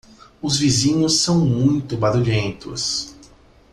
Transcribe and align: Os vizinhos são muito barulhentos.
Os 0.41 0.57
vizinhos 0.57 1.19
são 1.19 1.37
muito 1.45 1.95
barulhentos. 1.95 3.13